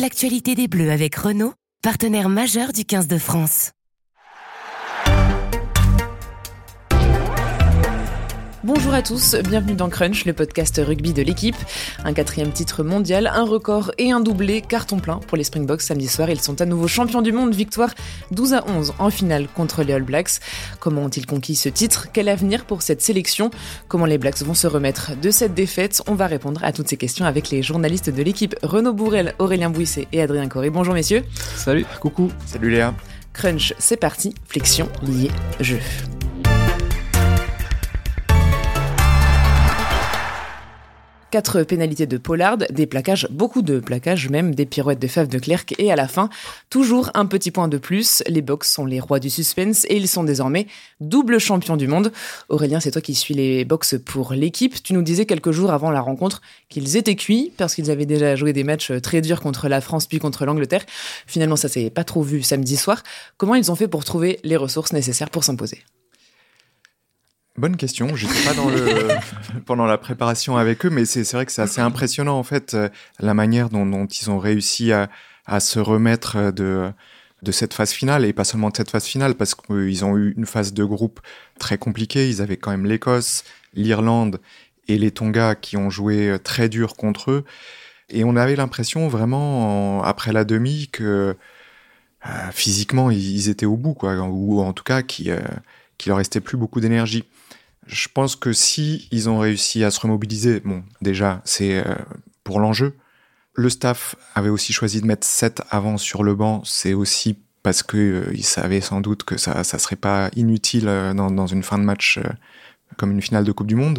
[0.00, 3.70] l'actualité des Bleus avec Renault, partenaire majeur du 15 de France.
[8.66, 11.54] Bonjour à tous, bienvenue dans Crunch, le podcast rugby de l'équipe.
[12.02, 16.08] Un quatrième titre mondial, un record et un doublé, carton plein pour les Springboks samedi
[16.08, 16.30] soir.
[16.30, 17.90] Ils sont à nouveau champions du monde, victoire
[18.32, 20.40] 12 à 11 en finale contre les All Blacks.
[20.80, 22.08] Comment ont-ils conquis ce titre?
[22.12, 23.52] Quel avenir pour cette sélection?
[23.86, 26.02] Comment les Blacks vont se remettre de cette défaite?
[26.08, 29.70] On va répondre à toutes ces questions avec les journalistes de l'équipe Renaud Bourrel, Aurélien
[29.70, 30.70] Bouisset et Adrien Corré.
[30.70, 31.22] Bonjour messieurs.
[31.54, 32.32] Salut, coucou.
[32.46, 32.92] Salut Léa.
[33.32, 35.30] Crunch, c'est parti, flexion, liée,
[35.60, 35.78] jeu.
[41.32, 45.40] Quatre pénalités de Pollard, des plaquages, beaucoup de plaquages même, des pirouettes de Fave de
[45.40, 46.30] Clerc et à la fin,
[46.70, 48.22] toujours un petit point de plus.
[48.28, 50.68] Les Box sont les rois du suspense et ils sont désormais
[51.00, 52.12] double champions du monde.
[52.48, 54.80] Aurélien, c'est toi qui suis les Box pour l'équipe.
[54.80, 58.36] Tu nous disais quelques jours avant la rencontre qu'ils étaient cuits parce qu'ils avaient déjà
[58.36, 60.84] joué des matchs très durs contre la France puis contre l'Angleterre.
[61.26, 63.02] Finalement, ça s'est pas trop vu samedi soir.
[63.36, 65.82] Comment ils ont fait pour trouver les ressources nécessaires pour s'imposer?
[67.58, 68.14] Bonne question.
[68.14, 69.08] J'étais pas dans le
[69.66, 72.88] pendant la préparation avec eux, mais c'est vrai que c'est assez impressionnant en fait euh,
[73.18, 75.08] la manière dont, dont ils ont réussi à,
[75.46, 76.92] à, se remettre de
[77.42, 80.34] de cette phase finale et pas seulement de cette phase finale parce qu'ils ont eu
[80.36, 81.20] une phase de groupe
[81.58, 82.28] très compliquée.
[82.28, 84.40] Ils avaient quand même l'Écosse, l'Irlande
[84.88, 87.44] et les Tonga qui ont joué très dur contre eux.
[88.08, 91.36] Et on avait l'impression vraiment après la demi que
[92.26, 95.40] euh, physiquement ils, étaient au bout quoi, ou en tout cas qu'il euh,
[95.98, 97.24] qu'il leur restait plus beaucoup d'énergie
[97.86, 101.94] je pense que si ils ont réussi à se remobiliser, bon, déjà, c'est euh,
[102.44, 102.94] pour l'enjeu.
[103.54, 107.82] Le staff avait aussi choisi de mettre 7 avant sur le banc, c'est aussi parce
[107.82, 111.64] qu'ils euh, savaient sans doute que ça ça serait pas inutile euh, dans, dans, une
[111.64, 112.22] fin de match euh,
[112.96, 113.98] comme une finale de Coupe du Monde.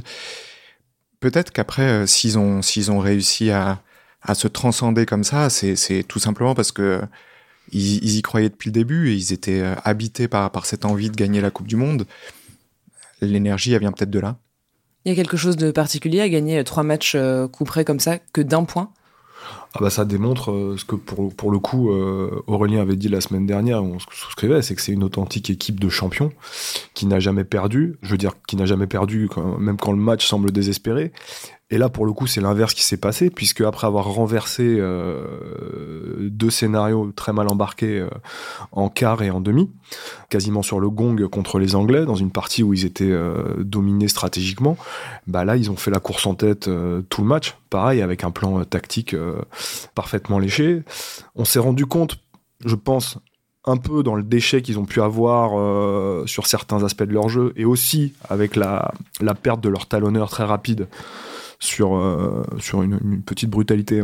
[1.19, 3.81] Peut-être qu'après, s'ils ont ont réussi à,
[4.21, 7.01] à se transcender comme ça, c'est tout simplement parce que
[7.73, 11.15] ils, y croyaient depuis le début et ils étaient habités par, par cette envie de
[11.17, 12.05] gagner la Coupe du Monde
[13.21, 14.37] l'énergie, elle vient peut-être de là.
[15.05, 18.17] Il y a quelque chose de particulier à gagner trois matchs euh, coup comme ça
[18.19, 18.91] que d'un point?
[19.73, 23.09] Ah bah ça démontre euh, ce que pour, pour le coup euh, Aurélien avait dit
[23.09, 26.31] la semaine dernière, on souscrivait, c'est que c'est une authentique équipe de champions
[26.93, 29.29] qui n'a jamais perdu, je veux dire qui n'a jamais perdu
[29.59, 31.11] même quand le match semble désespéré,
[31.69, 36.29] et là, pour le coup, c'est l'inverse qui s'est passé, puisque après avoir renversé euh,
[36.31, 38.07] deux scénarios très mal embarqués
[38.71, 39.69] en quart et en demi,
[40.29, 43.13] quasiment sur le gong contre les Anglais, dans une partie où ils étaient
[43.57, 44.77] dominés stratégiquement,
[45.27, 46.69] bah là, ils ont fait la course en tête
[47.09, 49.13] tout le match, pareil, avec un plan tactique
[49.95, 50.83] parfaitement léché.
[51.35, 52.17] On s'est rendu compte,
[52.65, 53.17] je pense,
[53.65, 57.29] un peu dans le déchet qu'ils ont pu avoir euh, sur certains aspects de leur
[57.29, 60.87] jeu, et aussi avec la, la perte de leur talonneur très rapide
[61.59, 64.01] sur, euh, sur une, une, petite brutalité,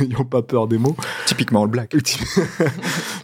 [0.00, 0.96] n'ayant pas peur des mots.
[1.26, 1.94] Typiquement le black.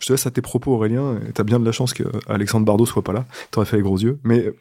[0.01, 1.19] Je te laisse à tes propos, Aurélien.
[1.35, 3.27] T'as bien de la chance que Alexandre Bardot soit pas là.
[3.51, 4.19] T'aurais fait les gros yeux.
[4.25, 4.53] Mais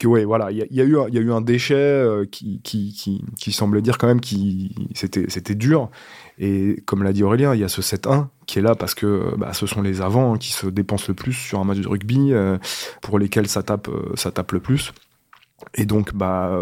[0.00, 4.74] que voilà, il y, a eu, un déchet euh, qui, semblait dire quand même qui
[4.94, 5.90] c'était, dur.
[6.38, 9.34] Et comme l'a dit Aurélien, il y a ce 7-1 qui est là parce que
[9.36, 12.32] bah, ce sont les avants qui se dépensent le plus sur un match de rugby,
[12.32, 12.56] euh,
[13.02, 14.92] pour lesquels ça tape, euh, ça tape le plus
[15.74, 16.58] et donc bah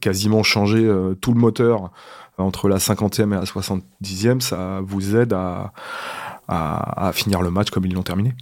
[0.00, 1.92] quasiment changer tout le moteur
[2.36, 7.94] entre la 50e et la 70e, ça vous aide à finir le match comme ils
[7.94, 8.34] l'ont terminé.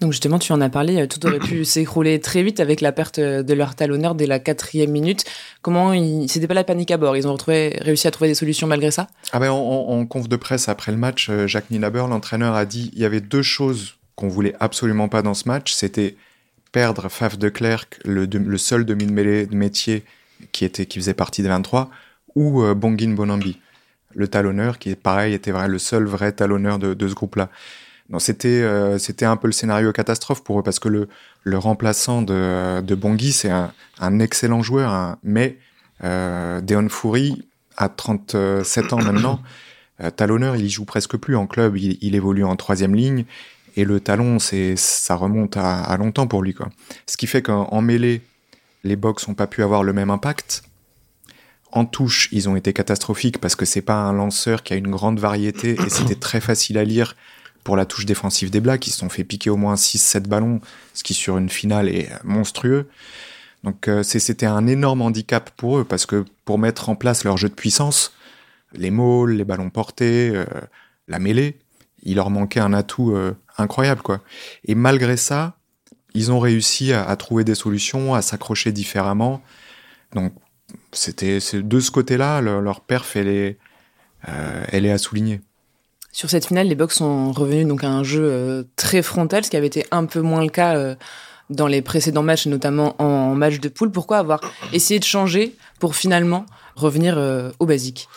[0.00, 3.18] Donc justement, tu en as parlé, tout aurait pu s'écrouler très vite avec la perte
[3.18, 5.24] de leur talonneur dès la quatrième minute.
[5.62, 6.28] Comment ils...
[6.28, 8.90] c'était pas la panique à bord Ils ont retrouvé, réussi à trouver des solutions malgré
[8.90, 9.08] ça?
[9.32, 12.64] Ah ben en, en, conf de presse après le match, euh, Jacques Nilaber, l'entraîneur, a
[12.64, 15.72] dit il y avait deux choses qu'on voulait absolument pas dans ce match.
[15.72, 16.16] C'était
[16.72, 20.04] perdre Faf de Klerk, le, seul demi-mêlée de métier
[20.52, 21.90] qui, était, qui faisait partie des 23,
[22.34, 23.58] ou euh, Bongin Bonambi,
[24.14, 27.48] le talonneur, qui, pareil, était vrai, le seul vrai talonneur de, de ce groupe-là.
[28.10, 31.08] Non, c'était euh, c'était un peu le scénario catastrophe pour eux parce que le,
[31.44, 35.58] le remplaçant de, de Bongui, c'est un, excellent joueur, hein, mais
[36.04, 39.42] euh, Deon Foury, à 37 ans maintenant,
[40.00, 43.26] euh, talonneur, il y joue presque plus en club, il, évolue en troisième ligne
[43.76, 46.54] et le talon, c'est ça remonte à, à, longtemps pour lui.
[46.54, 46.70] Quoi.
[47.06, 48.22] Ce qui fait qu'en mêlée,
[48.84, 50.62] les box n'ont pas pu avoir le même impact.
[51.72, 54.90] En touche, ils ont été catastrophiques parce que c'est pas un lanceur qui a une
[54.90, 57.14] grande variété et c'était très facile à lire
[57.64, 58.86] pour la touche défensive des Blacks.
[58.86, 60.60] Ils se sont fait piquer au moins 6-7 ballons,
[60.94, 62.88] ce qui sur une finale est monstrueux.
[63.64, 67.36] Donc euh, c'était un énorme handicap pour eux parce que pour mettre en place leur
[67.36, 68.14] jeu de puissance,
[68.72, 70.46] les mauls, les ballons portés, euh,
[71.08, 71.58] la mêlée,
[72.02, 74.20] il leur manquait un atout euh, incroyable quoi.
[74.64, 75.56] Et malgré ça,
[76.14, 79.42] ils ont réussi à, trouver des solutions, à s'accrocher différemment.
[80.14, 80.32] Donc
[80.92, 83.28] c'était de ce côté-là, leur, perf elle
[84.86, 85.42] est à souligner
[86.18, 89.56] Sur cette finale, les Bucks sont revenus donc à un jeu très frontal, ce qui
[89.56, 90.96] avait été un peu moins le cas
[91.48, 93.92] dans les précédents matchs, notamment en match de poule.
[93.92, 94.40] Pourquoi avoir
[94.72, 96.44] essayé de changer pour finalement
[96.74, 97.16] revenir
[97.60, 98.08] au basique?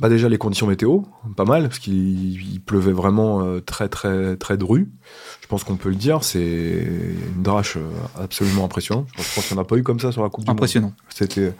[0.00, 0.98] Bah déjà les conditions météo,
[1.34, 4.92] pas mal, parce qu'il pleuvait vraiment euh, très très très dru.
[5.40, 7.88] Je pense qu'on peut le dire, c'est une drache euh,
[8.20, 9.08] absolument impressionnante.
[9.16, 10.58] Je pense qu'il n'y en a pas eu comme ça sur la Coupe du Monde.
[10.58, 10.92] Impressionnant.
[11.08, 11.54] C'était.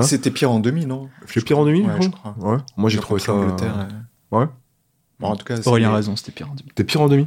[0.00, 1.10] C'était pire en demi, non?
[1.26, 2.34] C'était pire en demi, ouais, je crois.
[2.38, 2.56] Ouais.
[2.78, 3.32] Moi j'ai trouvé ça.
[3.32, 3.50] Euh...
[4.30, 4.46] Ouais.
[5.20, 6.68] Bon, en tout cas, Aurélien a raison, c'était pire en demi.
[6.68, 7.26] C'était pire en demi?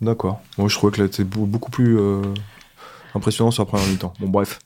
[0.00, 0.40] D'accord.
[0.56, 1.98] Moi je trouvais que c'était beaucoup plus.
[1.98, 2.22] Euh,
[3.14, 4.12] impressionnant sur la première mi-temps.
[4.20, 4.60] Bon, bref,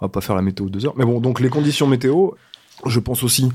[0.00, 0.94] on va pas faire la météo deux heures.
[0.96, 2.30] Mais bon, donc les conditions météo,
[2.86, 3.50] je pense aussi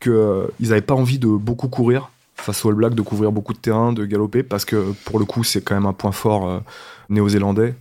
[0.00, 3.52] qu'ils euh, n'avaient pas envie de beaucoup courir face aux All Blacks, de couvrir beaucoup
[3.52, 6.48] de terrain, de galoper, parce que pour le coup, c'est quand même un point fort
[6.48, 6.60] euh,
[7.08, 7.74] néo-zélandais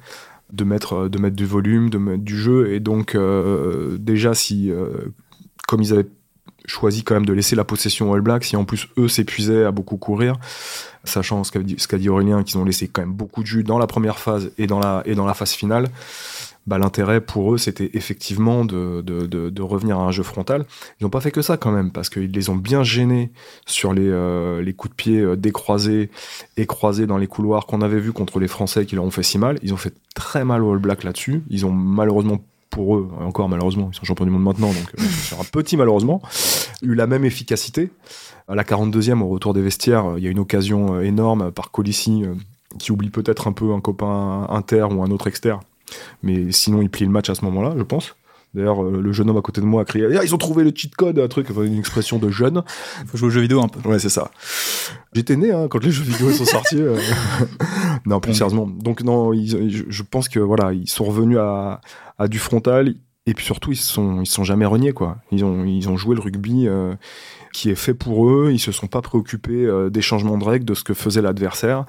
[0.51, 2.73] de mettre, de mettre du volume, de mettre du jeu.
[2.73, 3.17] Et donc,
[3.97, 4.71] déjà, si,
[5.67, 6.05] comme ils avaient
[6.65, 9.65] choisi quand même de laisser la possession aux All Blacks, si en plus eux s'épuisaient
[9.65, 10.37] à beaucoup courir,
[11.03, 13.77] sachant ce qu'a dit, dit, Aurélien, qu'ils ont laissé quand même beaucoup de jus dans
[13.77, 15.89] la première phase et dans la, et dans la phase finale,
[16.65, 20.65] bah, l'intérêt pour eux, c'était effectivement de, de, revenir à un jeu frontal.
[20.99, 23.31] Ils n'ont pas fait que ça quand même, parce qu'ils les ont bien gênés
[23.65, 26.09] sur les, euh, les coups de pied euh, décroisés
[26.57, 29.23] et croisés dans les couloirs qu'on avait vu contre les Français qui leur ont fait
[29.23, 29.57] si mal.
[29.61, 31.43] Ils ont fait très mal aux All Blacks là-dessus.
[31.49, 32.39] Ils ont malheureusement
[32.73, 35.77] pour eux, encore malheureusement, ils sont champions du monde maintenant, donc euh, sur un petit
[35.77, 36.21] malheureusement,
[36.81, 37.91] eu la même efficacité.
[38.47, 42.23] À la 42e, au retour des vestiaires, il y a une occasion énorme par Colissi,
[42.77, 45.55] qui oublie peut-être un peu un copain inter ou un autre exter,
[46.23, 48.15] mais sinon, il plie le match à ce moment-là, je pense.
[48.53, 50.63] D'ailleurs, euh, le jeune homme à côté de moi a crié ah, Ils ont trouvé
[50.63, 52.63] le cheat code, un truc, une expression de jeune.
[53.07, 53.87] Faut jouer aux jeux vidéo un peu.
[53.89, 54.31] Ouais, c'est ça.
[55.13, 56.79] J'étais né hein, quand les jeux vidéo sont sortis.
[56.79, 56.97] Euh.
[58.05, 58.67] non, plus sérieusement.
[58.67, 61.81] Donc, non, je pense que voilà, ils sont revenus à,
[62.17, 62.93] à, du frontal.
[63.25, 65.17] Et puis surtout, ils se sont, ils sont jamais reniés, quoi.
[65.31, 66.67] Ils ont, ils ont joué le rugby.
[66.67, 66.93] Euh,
[67.53, 68.49] qui est fait pour eux.
[68.51, 71.85] Ils se sont pas préoccupés euh, des changements de règles, de ce que faisait l'adversaire.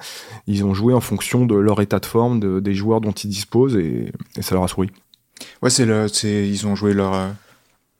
[0.47, 3.29] Ils ont joué en fonction de leur état de forme, de, des joueurs dont ils
[3.29, 4.91] disposent, et, ça leur a souri.
[5.61, 7.29] Ouais, c'est le, c'est, ils ont joué leur, euh,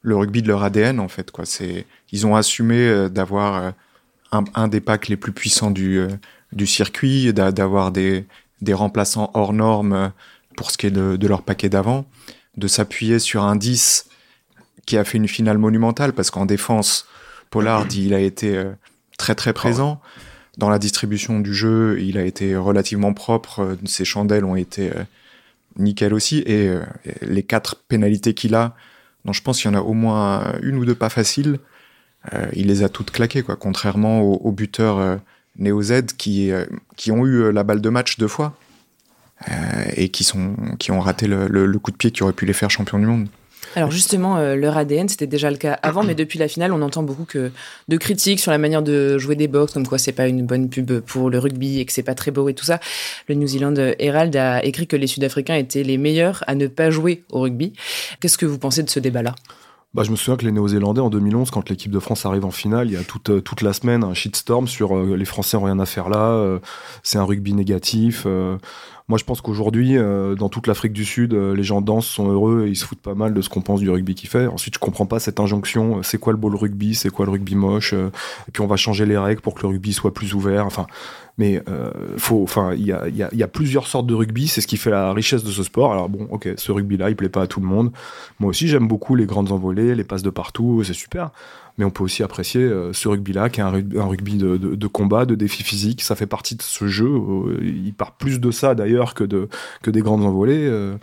[0.02, 1.30] le rugby de leur ADN en fait.
[1.30, 1.44] Quoi.
[1.44, 3.74] C'est, ils ont assumé euh, d'avoir
[4.32, 6.06] un, un, des packs les plus puissants du,
[6.52, 8.26] du circuit, d'avoir des,
[8.62, 10.12] des remplaçants hors normes
[10.56, 12.06] pour ce qui est de, de leur paquet d'avant,
[12.56, 14.08] de s'appuyer sur un 10
[14.86, 17.06] qui a fait une finale monumentale parce qu'en défense,
[17.50, 18.72] Pollard, il a été euh,
[19.18, 20.00] très très présent.
[20.56, 23.60] Dans la distribution du jeu, il a été relativement propre.
[23.60, 25.04] Euh, ses chandelles ont été euh,
[25.78, 26.38] nickel aussi.
[26.46, 26.70] Et
[27.22, 28.74] les quatre pénalités qu'il a,
[29.24, 31.58] dont je pense qu'il y en a au moins une ou deux pas faciles,
[32.52, 33.56] il les a toutes claquées, quoi.
[33.56, 35.20] Contrairement aux, buteurs
[35.58, 36.50] néo-Z qui,
[36.96, 38.58] qui ont eu la balle de match deux fois.
[39.94, 43.06] et qui, ont raté le coup de pied qui aurait pu les faire champions du
[43.06, 43.28] monde.
[43.74, 46.82] Alors justement, euh, leur ADN, c'était déjà le cas avant, mais depuis la finale, on
[46.82, 47.50] entend beaucoup que
[47.88, 50.68] de critiques sur la manière de jouer des box, comme quoi c'est pas une bonne
[50.68, 52.80] pub pour le rugby et que c'est pas très beau et tout ça.
[53.28, 56.90] Le New Zealand Herald a écrit que les Sud-Africains étaient les meilleurs à ne pas
[56.90, 57.72] jouer au rugby.
[58.20, 59.34] Qu'est-ce que vous pensez de ce débat-là?
[59.96, 62.50] Bah, je me souviens que les Néo-Zélandais en 2011, quand l'équipe de France arrive en
[62.50, 65.56] finale, il y a toute, euh, toute la semaine un shitstorm sur euh, les Français
[65.56, 66.60] ont rien à faire là,
[67.02, 68.26] c'est un rugby négatif.
[69.08, 72.28] Moi, je pense qu'aujourd'hui, euh, dans toute l'Afrique du Sud, euh, les gens dansent, sont
[72.28, 74.48] heureux et ils se foutent pas mal de ce qu'on pense du rugby qu'il fait.
[74.48, 75.98] Ensuite, je comprends pas cette injonction.
[75.98, 78.76] Euh, c'est quoi le beau rugby C'est quoi le rugby moche Et puis, on va
[78.76, 80.66] changer les règles pour que le rugby soit plus ouvert.
[80.66, 80.88] Enfin,
[81.38, 81.62] mais
[82.16, 84.48] faut, enfin, il y a, plusieurs sortes de rugby.
[84.48, 85.92] C'est ce qui fait la richesse de ce sport.
[85.92, 87.92] Alors bon, ok, ce rugby-là, il plaît pas à tout le monde.
[88.40, 90.82] Moi aussi, j'aime beaucoup les grandes envolées, les passes de partout.
[90.84, 91.30] C'est super
[91.78, 95.34] mais on peut aussi apprécier euh, ce rugby-là, qui est un, rugby, de, combat, de
[95.34, 96.02] défi physique.
[96.02, 97.06] Ça fait partie de ce jeu.
[97.08, 99.48] Euh, il part plus de ça d'ailleurs que, de,
[99.82, 100.66] que des grandes envolées.
[100.66, 100.96] Euh.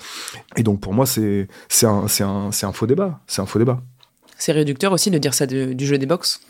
[0.55, 1.47] et donc pour moi, c'est
[1.83, 3.19] un faux débat.
[3.27, 3.81] C'est un faux débat.
[4.37, 6.41] C'est réducteur aussi de dire ça du jeu des box?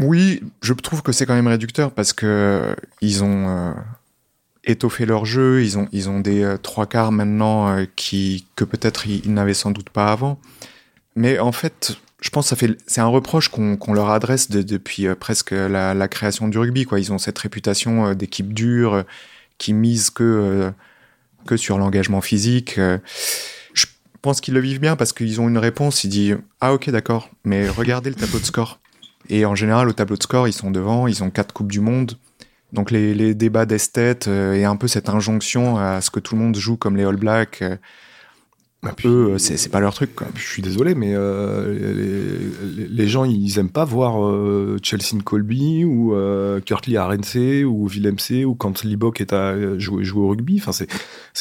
[0.00, 3.74] Oui, je trouve que c'est quand même réducteur parce que ils ont
[4.64, 9.32] étoffé leur jeu, ils ont, ils ont des trois quarts maintenant qui, que peut-être ils
[9.32, 10.40] n'avaient sans doute pas avant.
[11.16, 15.06] Mais en fait, je pense que ça fait, c'est un reproche qu'on leur adresse depuis
[15.06, 16.84] euh, presque la, création du rugby.
[16.84, 17.00] Quoi.
[17.00, 19.02] Ils ont cette réputation euh, d'équipe dure euh,
[19.58, 20.72] qui mise que,
[21.46, 22.76] que sur l'engagement physique.
[22.78, 23.86] je
[24.22, 26.02] pense qu'ils le vivent bien parce qu'ils ont une réponse.
[26.04, 28.80] Ils disent Ah, ok, d'accord, mais regardez le tableau de score.
[29.30, 31.80] Et en général, au tableau de score, ils sont devant, ils ont quatre Coupes du
[31.80, 32.18] Monde.
[32.72, 36.40] Donc les, les débats d'esthète et un peu cette injonction à ce que tout le
[36.42, 37.64] monde joue comme les All Blacks
[38.82, 40.14] bah, eux, c'est pas leur truc.
[40.14, 40.28] Quoi.
[40.34, 42.48] Je suis désolé, mais euh,
[42.88, 48.46] les, gens, ils aiment pas voir euh, Chelsea Colby ou euh, Kurtley Arense ou Villemc
[48.46, 50.58] ou quand Libok est à jouer, jouer au rugby.
[50.58, 50.88] Enfin, c'est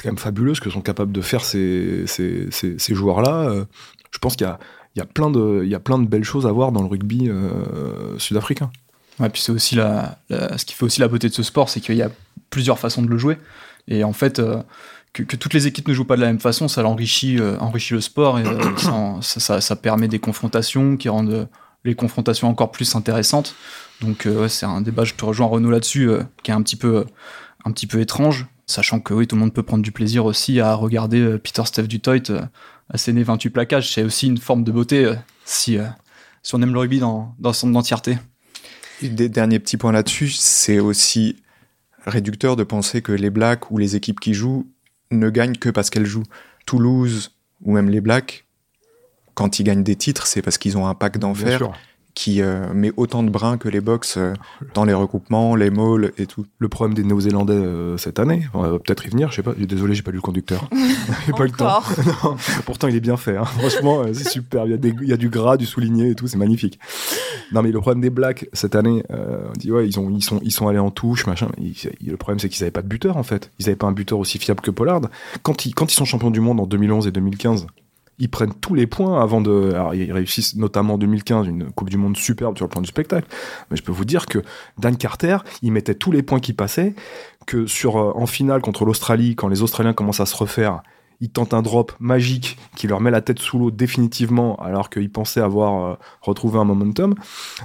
[0.03, 3.65] quand même fabuleux ce que sont capables de faire ces, ces, ces, ces joueurs-là.
[4.11, 4.59] Je pense qu'il y a,
[4.99, 6.87] il y a plein de, y a plein de belles choses à voir dans le
[6.87, 7.29] rugby
[8.17, 8.69] sud-africain.
[9.19, 11.79] Ouais, puis c'est aussi la, ce qui fait aussi la beauté de ce sport, c'est
[11.79, 12.09] qu'il y a
[12.49, 13.37] plusieurs façons de le jouer.
[13.87, 14.41] Et en fait,
[15.13, 18.01] que, toutes les équipes ne jouent pas de la même façon, ça enrichit, enrichit le
[18.01, 18.43] sport et
[19.21, 21.47] ça, ça, permet des confrontations qui rendent
[21.85, 23.55] les confrontations encore plus intéressantes.
[24.01, 26.09] Donc c'est un débat, je te rejoins Renaud là-dessus,
[26.43, 27.05] qui est un petit peu,
[27.65, 30.59] un petit peu étrange, sachant que oui, tout le monde peut prendre du plaisir aussi
[30.59, 32.31] à regarder Peter Steph Dutoit
[32.89, 33.93] asséner 28 plaquages.
[33.93, 35.13] C'est aussi une forme de beauté
[35.45, 35.77] si,
[36.43, 38.17] si on aime le rugby dans, dans son entièreté.
[39.01, 41.37] Des derniers petits points là-dessus, c'est aussi
[42.05, 44.67] réducteur de penser que les Blacks ou les équipes qui jouent
[45.11, 46.25] ne gagnent que parce qu'elles jouent.
[46.65, 47.31] Toulouse
[47.63, 48.45] ou même les Blacks,
[49.33, 51.71] quand ils gagnent des titres, c'est parce qu'ils ont un pack d'enfer
[52.13, 54.33] qui euh, met autant de brins que les box euh,
[54.73, 56.45] dans les regroupements, les malls et tout.
[56.57, 59.53] Le problème des Néo-Zélandais euh, cette année, on va peut-être y venir, je sais pas,
[59.53, 60.67] désolé, j'ai pas lu le conducteur.
[61.25, 61.81] j'ai pas le temps.
[62.65, 63.45] pourtant, il est bien fait, hein.
[63.45, 64.65] franchement, c'est super.
[64.65, 66.79] Il y, a des, il y, a du gras, du souligné et tout, c'est magnifique.
[67.51, 70.39] Non, mais le problème des Blacks cette année, on dit ouais, ils, ont, ils, sont,
[70.43, 71.47] ils sont allés en touche, machin.
[71.57, 73.51] le problème, c'est qu'ils avaient pas de buteur en fait.
[73.59, 75.01] Ils avaient pas un buteur aussi fiable que Pollard.
[75.41, 77.67] Quand ils, quand ils sont champions du monde en 2011 et 2015,
[78.19, 79.71] ils prennent tous les points avant de.
[79.73, 82.87] Alors, ils réussissent notamment en 2015 une Coupe du Monde superbe sur le plan du
[82.87, 83.27] spectacle.
[83.71, 84.39] Mais je peux vous dire que
[84.77, 86.93] Dan Carter, il mettait tous les points qui passaient.
[87.45, 90.83] Que sur euh, en finale contre l'Australie, quand les Australiens commencent à se refaire,
[91.21, 95.11] ils tentent un drop magique qui leur met la tête sous l'eau définitivement, alors qu'ils
[95.11, 97.15] pensaient avoir euh, retrouvé un momentum.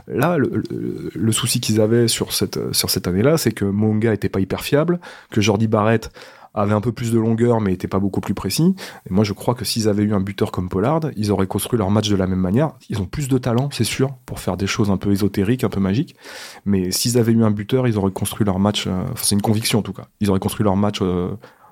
[0.09, 4.41] Là, le, souci qu'ils avaient sur cette, sur cette année-là, c'est que Monga était pas
[4.41, 6.11] hyper fiable, que Jordi Barrett
[6.55, 8.75] avait un peu plus de longueur mais était pas beaucoup plus précis.
[9.09, 11.79] Et moi je crois que s'ils avaient eu un buteur comme Pollard, ils auraient construit
[11.79, 12.73] leur match de la même manière.
[12.89, 15.69] Ils ont plus de talent, c'est sûr, pour faire des choses un peu ésotériques, un
[15.69, 16.17] peu magiques.
[16.65, 18.87] Mais s'ils avaient eu un buteur, ils auraient construit leur match.
[18.87, 20.07] Euh, c'est une conviction en tout cas.
[20.21, 21.31] Ils auraient construit leur match euh,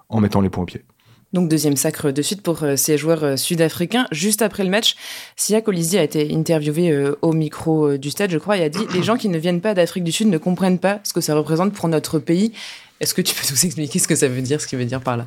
[0.09, 0.85] en mettant les points au pied.
[1.33, 4.07] Donc deuxième sacre de suite pour euh, ces joueurs sud-africains.
[4.11, 4.97] Juste après le match,
[5.37, 9.03] Sia Colisi a été interviewé au micro du stade, je crois, et a dit les
[9.03, 11.73] gens qui ne viennent pas d'Afrique du Sud ne comprennent pas ce que ça représente
[11.73, 12.53] pour notre pays.
[13.03, 15.01] Est-ce que tu peux nous expliquer ce que ça veut dire, ce qu'il veut dire
[15.01, 15.27] par là?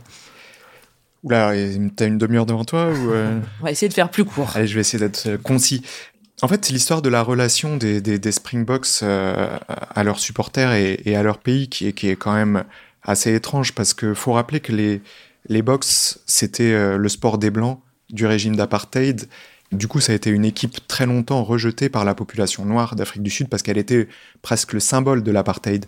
[1.23, 1.51] Oula,
[1.97, 4.49] t'as une demi-heure devant toi ou euh On va essayer de faire plus court.
[4.55, 5.81] Allez, je vais essayer d'être euh, concis.
[6.41, 11.15] En fait, c'est l'histoire de la relation des, des, Springboks euh, à leurs supporters et,
[11.15, 12.63] à leur pays qui est, qui est quand même
[13.03, 15.01] assez étrange parce que faut rappeler que les,
[15.49, 17.79] les Box, c'était le sport des Blancs
[18.09, 19.27] du régime d'apartheid.
[19.71, 23.23] Du coup, ça a été une équipe très longtemps rejetée par la population noire d'Afrique
[23.23, 24.07] du Sud parce qu'elle était
[24.41, 25.85] presque le symbole de l'apartheid.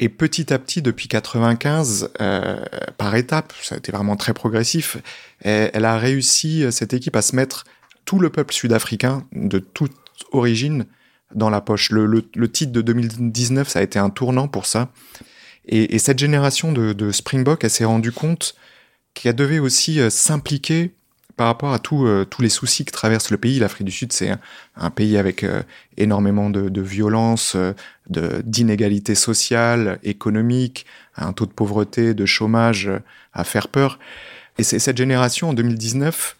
[0.00, 2.64] Et petit à petit, depuis 95, euh,
[2.96, 4.96] par étapes, ça a été vraiment très progressif,
[5.40, 7.64] elle, a réussi, euh, cette équipe, à se mettre
[8.04, 9.96] tout le peuple sud-africain de toute
[10.30, 10.86] origine
[11.34, 11.90] dans la poche.
[11.90, 14.92] Le, titre de 2019, ça a été un tournant pour ça.
[15.66, 18.54] Et, et cette génération de, de Springbok, elle s'est rendue compte
[19.14, 20.94] qu'elle devait aussi euh, s'impliquer
[21.36, 24.34] par rapport à tous les soucis que traverse le pays, l'Afrique du Sud, c'est
[24.74, 25.46] un, pays avec
[25.96, 27.56] énormément de, de violence,
[28.08, 30.86] d'inégalités sociales, économiques,
[31.16, 32.90] un taux de pauvreté, de chômage
[33.32, 33.98] à faire peur.
[34.58, 36.36] Et c'est cette génération, en 2019,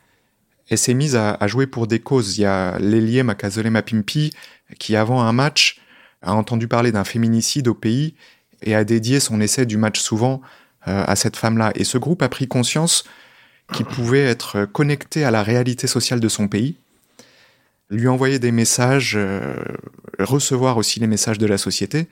[0.71, 2.39] elle s'est mise à, jouer pour des causes.
[2.39, 4.33] Il y a l'ailier Makazole Mapimpi,
[4.79, 5.81] qui avant un match
[6.23, 8.15] a entendu parler d'un féminicide au pays
[8.63, 10.43] et a dédié son essai du match souvent
[10.83, 11.73] à cette femme-là.
[11.75, 13.05] Et ce groupe a pris conscience
[13.73, 16.77] qui pouvait être connecté à la réalité sociale de son pays,
[17.91, 19.55] lui envoyer des messages, euh,
[20.19, 22.09] recevoir aussi les messages de la société.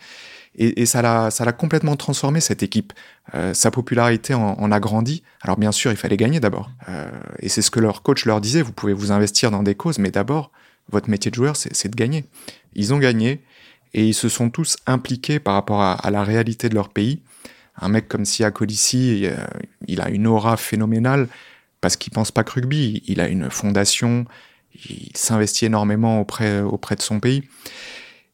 [0.58, 2.94] Et, ça l'a, ça l'a complètement transformé cette équipe.
[3.34, 5.22] Euh, sa popularité en, a grandi.
[5.42, 6.70] Alors bien sûr, il fallait gagner d'abord.
[6.88, 8.62] Euh, et c'est ce que leur coach leur disait.
[8.62, 10.50] Vous pouvez vous investir dans des causes, mais d'abord,
[10.88, 12.24] votre métier de joueur, c'est, de gagner.
[12.74, 13.42] Ils ont gagné
[13.92, 17.20] et ils se sont tous impliqués par rapport à, à la réalité de leur pays
[17.78, 19.28] un mec comme Sia Colissi,
[19.86, 21.28] il a une aura phénoménale
[21.80, 23.02] parce qu'il pense pas que rugby.
[23.06, 24.24] Il a une fondation,
[24.88, 27.42] il s'investit énormément auprès, auprès de son pays.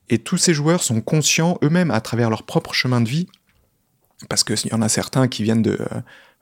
[0.09, 3.29] Et tous ces joueurs sont conscients eux-mêmes à travers leur propre chemin de vie,
[4.29, 5.79] parce qu'il y en a certains qui viennent de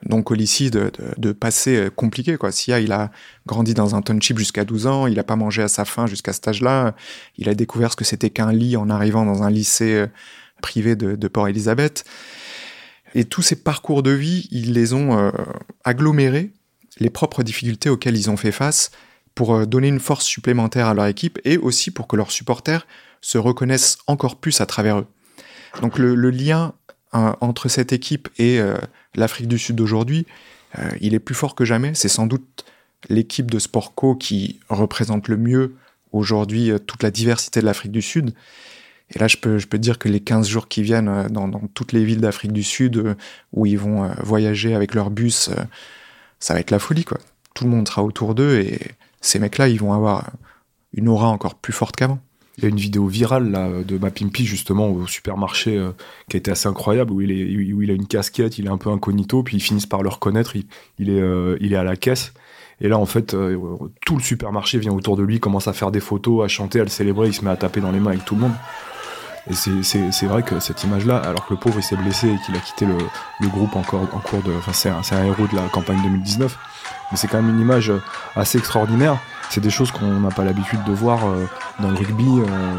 [0.06, 2.52] donc Colissi de, de, passé compliqué quoi.
[2.52, 3.10] Sia il a
[3.46, 6.32] grandi dans un township jusqu'à 12 ans, il a pas mangé à sa faim jusqu'à
[6.32, 6.94] cet âge-là,
[7.36, 10.06] il a découvert ce que c'était qu'un lit en arrivant dans un lycée
[10.62, 12.04] privé de, de Port-Élisabeth.
[13.14, 15.30] Et tous ces parcours de vie, ils les ont euh,
[15.84, 16.52] agglomérés,
[16.98, 18.90] les propres difficultés auxquelles ils ont fait face,
[19.34, 22.86] pour euh, donner une force supplémentaire à leur équipe et aussi pour que leurs supporters
[23.20, 25.06] se reconnaissent encore plus à travers eux.
[25.82, 26.74] Donc le, lien
[27.14, 28.60] euh, entre cette équipe et
[29.14, 30.26] l'Afrique du Sud d'aujourd'hui,
[31.00, 31.92] il est plus fort que jamais.
[31.94, 32.64] C'est sans doute
[33.08, 35.74] l'équipe de Sportco qui représente le mieux
[36.12, 38.32] aujourd'hui toute la diversité de l'Afrique du Sud.
[39.14, 42.04] Et là, je peux, dire que les 15 jours qui viennent euh, dans, toutes les
[42.04, 43.14] villes d'Afrique du Sud euh,
[43.52, 45.50] où ils vont euh, voyager avec leur bus,
[46.38, 47.18] ça va être la folie, quoi.
[47.54, 48.78] Tout le monde sera autour d'eux et
[49.20, 50.30] ces mecs-là, ils vont avoir
[50.94, 52.18] une aura encore plus forte qu'avant.
[52.58, 55.92] Il y a une vidéo virale là, de Mapimpi justement au supermarché euh,
[56.28, 59.42] qui a été assez incroyable où il, a une casquette, il est un peu incognito,
[59.42, 62.34] puis ils finissent par le reconnaître, il, euh, est à la caisse.
[62.82, 63.58] Et là, en fait, euh,
[64.04, 66.82] tout le supermarché vient autour de lui, commence à faire des photos, à chanter, à
[66.82, 68.54] le célébrer, il se met à taper dans les mains avec tout le monde.
[69.48, 72.54] Et c'est vrai que cette image-là, alors que le pauvre il s'est blessé et qu'il
[72.54, 74.52] a quitté le, groupe encore en cours de.
[74.52, 76.58] Enfin, c'est un, héros de la campagne 2019,
[77.10, 77.92] mais c'est quand même une image
[78.36, 79.18] assez extraordinaire
[79.50, 81.48] c'est des choses qu'on n'a pas l'habitude de voir euh,
[81.80, 82.76] dans le rugby, euh,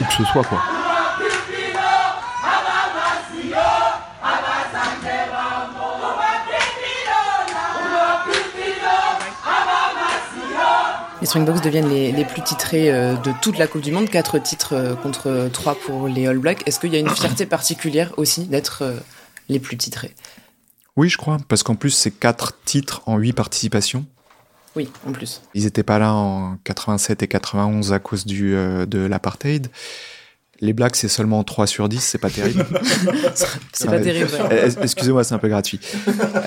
[0.00, 0.44] où que ce soit.
[0.44, 0.62] Quoi.
[11.20, 14.96] Les Springboks deviennent les, plus titrés euh, de toute la Coupe du Monde, 4 titres
[15.02, 16.62] contre 3 pour les All Blacks.
[16.66, 18.84] Est-ce qu'il y a une fierté particulière aussi d'être
[19.48, 20.14] les plus titrés?
[20.96, 24.06] Oui, je crois, parce qu'en plus, c'est 4 titres en 8 participations.
[24.76, 25.42] Oui, en plus.
[25.54, 29.68] Ils n'étaient pas là en 87 et 91 à cause du, euh, de l'apartheid.
[30.60, 32.64] Les Blacks, c'est seulement 3 sur 10, c'est pas terrible.
[33.72, 34.30] c'est pas terrible.
[34.80, 35.80] Excusez-moi, c'est un peu gratuit.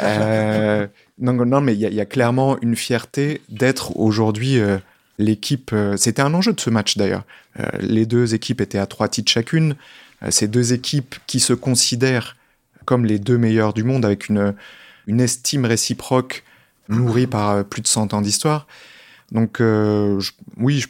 [0.01, 0.88] Euh,
[1.20, 4.77] non, non, mais il y, a clairement une fierté d'être aujourd'hui euh,
[5.18, 5.75] l'équipe.
[5.98, 7.24] C'était un enjeu de ce match d'ailleurs.
[7.80, 9.75] les deux équipes étaient à 3 titres chacune.
[10.30, 12.38] ces deux équipes qui se considèrent
[12.88, 14.56] comme les deux meilleures du monde avec une,
[15.08, 16.44] une estime réciproque
[16.88, 18.65] nourri par euh, plus de 100 ans d'histoire.
[19.32, 20.20] Donc euh,
[20.58, 20.86] oui,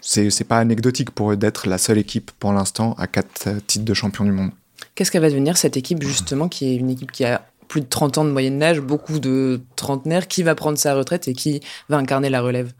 [0.00, 3.84] c'est pas anecdotique pour eux d'être la seule équipe pour l'instant à quatre euh, titres
[3.84, 4.50] de champion du monde.
[4.94, 7.86] Qu'est-ce qu'elle va devenir cette équipe justement qui est une équipe qui a plus de
[7.86, 11.60] 30 ans de moyenne d'âge, beaucoup de trentenaires, qui va prendre sa retraite et qui
[11.88, 12.72] va incarner la relève?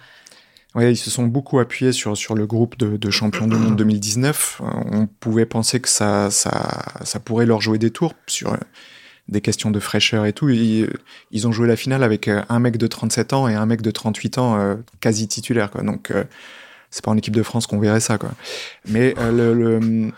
[0.75, 3.77] Oui, ils se sont beaucoup appuyés sur, sur le groupe de, de champions du monde
[3.77, 4.63] 2019.
[4.93, 8.57] On pouvait penser que ça, ça, ça pourrait leur jouer des tours sur
[9.31, 10.49] des questions de fraîcheur et tout.
[10.49, 10.91] Ils,
[11.31, 13.81] ils, ont joué la finale avec euh, un mec de 37 ans et un mec
[13.81, 15.71] de 38 ans euh, quasi titulaire.
[15.71, 15.83] Quoi.
[15.83, 16.25] Donc, euh,
[16.91, 18.19] c'est pas en équipe de France qu'on verrait ça.
[18.19, 18.31] Quoi.
[18.89, 20.13] Mais le, le...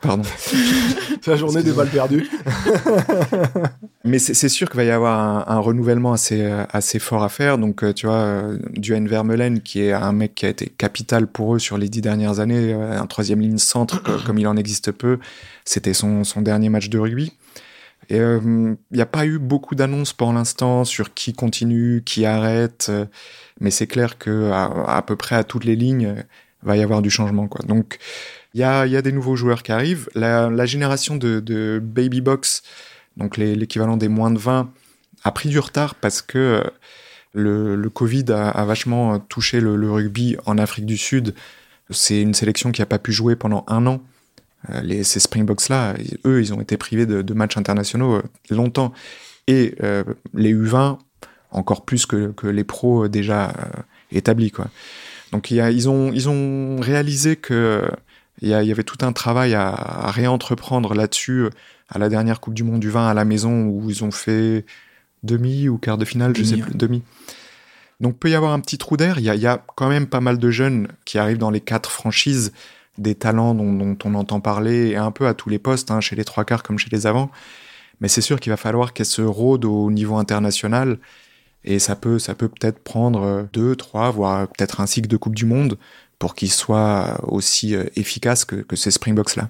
[0.00, 0.22] Pardon.
[0.36, 2.28] c'est la journée des balles perdues.
[4.04, 7.58] Mais c'est sûr qu'il va y avoir un, un, renouvellement assez, assez fort à faire.
[7.58, 11.58] Donc, tu vois, Duane Vermeulen, qui est un mec qui a été capital pour eux
[11.58, 15.18] sur les dix dernières années, un troisième ligne centre, comme il en existe peu,
[15.64, 17.32] c'était son, son dernier match de rugby.
[18.10, 22.26] Et il euh, n'y a pas eu beaucoup d'annonces pour l'instant sur qui continue, qui
[22.26, 23.06] arrête, euh,
[23.60, 26.22] mais c'est clair que à, peu près à toutes les lignes, euh,
[26.62, 27.48] va y avoir du changement.
[27.48, 27.64] Quoi.
[27.66, 27.98] Donc
[28.54, 30.08] il y a, y a, des nouveaux joueurs qui arrivent.
[30.14, 32.62] La, génération de, Baby Box,
[33.16, 34.70] donc l'équivalent des moins de 20,
[35.22, 36.62] a pris du retard parce que
[37.32, 41.34] le, le Covid a, vachement touché le, rugby en Afrique du Sud.
[41.90, 44.02] C'est une sélection qui n'a pas pu jouer pendant un an.
[44.68, 45.94] Euh, les, ces Springboks-là,
[46.26, 48.92] eux, ils ont été privés de, matchs internationaux euh, longtemps.
[49.46, 50.98] Et euh, les U20,
[51.50, 53.52] encore plus que, les pros déjà
[54.12, 54.50] établis.
[54.50, 54.66] Quoi.
[55.32, 57.88] Donc ils, ont, ils ont réalisé que
[58.42, 61.48] il y, avait tout un travail à, réentreprendre là-dessus
[61.90, 64.64] à la dernière Coupe du Monde du vin à la maison où ils ont fait
[65.22, 67.02] demi ou quart de finale, je sais plus, demi.
[68.00, 69.18] Donc peut y avoir un petit trou d'air.
[69.18, 71.90] Il y, y a, quand même pas mal de jeunes qui arrivent dans les quatre
[71.90, 72.52] franchises
[73.00, 76.16] des talents dont, on entend parler, et un peu à tous les postes, hein, chez
[76.16, 77.30] les trois quarts comme chez les avants.
[78.00, 80.98] Mais c'est sûr qu'il va falloir qu'elle se rôde au niveau international,
[81.64, 85.34] et ça peut, ça peut peut-être prendre deux, trois, voire peut-être un cycle de Coupe
[85.34, 85.78] du Monde
[86.18, 89.48] pour qu'il soit aussi euh, efficace que, que ces Springboks-là.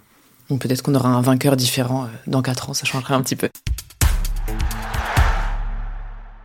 [0.49, 3.49] Peut-être qu'on aura un vainqueur différent euh, dans quatre ans, ça changerait un petit peu.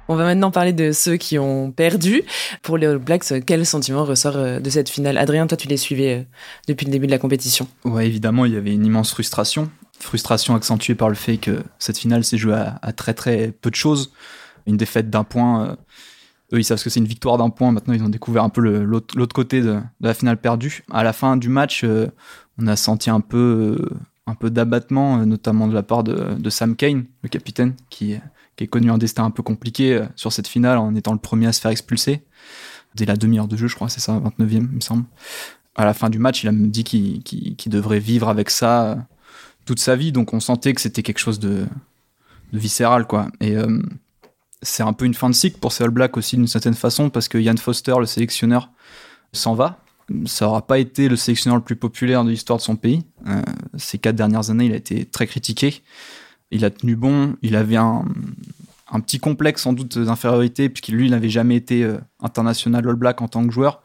[0.07, 2.21] On va maintenant parler de ceux qui ont perdu.
[2.61, 5.17] Pour les All Blacks, quel sentiment ressort euh, de cette finale?
[5.17, 6.23] Adrien, toi tu les suivais euh,
[6.67, 7.67] depuis le début de la compétition.
[7.83, 9.71] Ouais, évidemment, il y avait une immense frustration.
[9.99, 13.75] Frustration accentuée par le fait que cette finale s'est jouée à, très très peu de
[13.75, 14.11] choses.
[14.67, 15.65] Une défaite d'un point.
[15.65, 15.75] Euh,
[16.53, 17.71] eux, ils savent que c'est une victoire d'un point.
[17.71, 20.83] Maintenant, ils ont découvert un peu l'autre côté de, la finale perdue.
[20.91, 21.83] À la fin du match,
[22.59, 23.89] on a senti un peu,
[24.39, 28.15] peu d'abattement, notamment de la part de, Sam Kane, le capitaine, qui
[28.55, 31.19] qui est connu un destin un peu compliqué euh, sur cette finale en étant le
[31.19, 32.23] premier à se faire expulser.
[32.95, 35.05] Dès la demi-heure de jeu, je crois, c'est ça, 29e, il me semble.
[35.75, 38.95] À la fin du match, il a dit qu'il devrait vivre avec ça euh,
[39.65, 41.65] toute sa vie, donc on sentait que c'était quelque chose de,
[42.53, 43.27] viscéral, quoi.
[43.43, 43.81] Euh,
[44.61, 47.09] c'est un peu une fin de cycle pour ces All Blacks aussi, d'une certaine façon,
[47.09, 48.69] parce que Ian Foster, le sélectionneur,
[49.33, 49.79] s'en va.
[50.25, 53.03] Ça n'aura pas été le sélectionneur le plus populaire de l'histoire de son pays.
[53.77, 55.81] ces quatre dernières années, il a été très critiqué
[56.51, 58.05] il a tenu bon, il avait un,
[59.01, 63.27] petit complexe sans doute d'infériorité, puisqu'il lui n'avait jamais été euh, international All Black en
[63.27, 63.81] tant que joueur.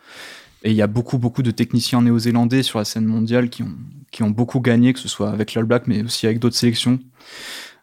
[0.62, 3.74] Et il y a beaucoup, beaucoup de techniciens néo-zélandais sur la scène mondiale qui ont,
[4.12, 7.00] qui ont beaucoup gagné, que ce soit avec l'All Black, mais aussi avec d'autres sélections.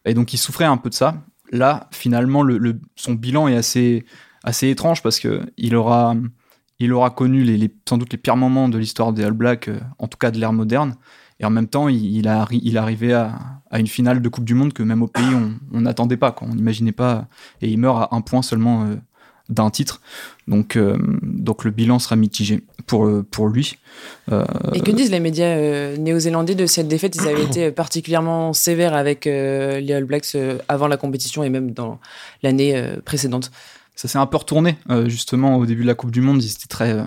[0.06, 1.22] Et donc il souffrait un peu de ça.
[1.52, 4.06] Là, finalement, le, son bilan est assez,
[4.62, 6.16] étrange parce que il aura,
[6.90, 10.32] aura connu sans doute les pires moments de l'histoire des All Blacks, en tout cas
[10.32, 10.96] de l'ère moderne.
[11.40, 13.36] Et en même temps, il, a, il est arrivé à,
[13.70, 15.36] à, une finale de Coupe du Monde que même au pays,
[15.72, 16.48] on n'attendait pas, quoi.
[16.50, 17.28] on n'imaginait pas.
[17.62, 18.96] Et il meurt à un point seulement euh,
[19.50, 20.02] d'un titre.
[20.48, 23.78] Donc, euh, donc le bilan sera mitigé pour, euh, pour lui.
[24.74, 27.16] Et que disent les médias néo-zélandais de cette défaite?
[27.16, 32.00] Ils avaient été particulièrement sévères avec les All Blacks avant la compétition et même dans
[32.44, 33.52] l'année précédente.
[33.96, 36.44] Ça s'est un peu retourné, justement, au début de la Coupe du Monde.
[36.44, 37.04] Ils étaient très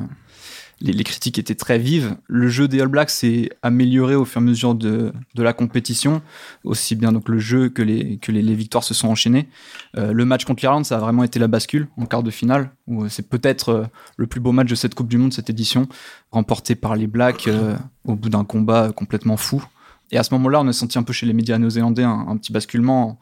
[0.81, 2.17] les, critiques étaient très vives.
[2.27, 6.23] Le jeu des All Blacks s'est amélioré au fur et à mesure de, la compétition,
[6.65, 9.49] aussi bien donc le jeu que les, victoires se sont enchaînées.
[9.97, 12.71] Euh, le match contre l'Irlande, ça a vraiment été la bascule en quart de finale,
[12.87, 13.85] où c'est peut-être euh,
[14.17, 15.89] le plus beau match de cette Coupe du Monde, cette édition,
[16.31, 19.65] remporté par les Blacks euh, au bout d'un combat complètement fou.
[20.11, 22.53] Et à ce moment-là, on a senti un peu chez les médias néo-zélandais un, petit
[22.53, 23.19] basculement